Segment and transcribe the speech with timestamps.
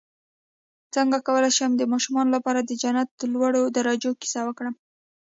[0.95, 4.73] څنګه کولی شم د ماشومانو لپاره د جنت لوړو درجو کیسه وکړم